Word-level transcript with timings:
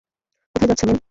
কোথায় 0.55 0.69
যাচ্ছো, 0.71 0.85
মেল? 0.87 0.99